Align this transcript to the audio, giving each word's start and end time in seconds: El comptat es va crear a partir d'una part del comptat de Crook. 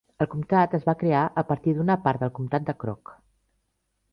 El 0.23 0.27
comptat 0.29 0.71
es 0.77 0.87
va 0.87 0.95
crear 1.01 1.19
a 1.41 1.43
partir 1.51 1.75
d'una 1.81 1.99
part 2.07 2.25
del 2.25 2.33
comptat 2.39 2.67
de 2.71 2.79
Crook. 2.85 3.13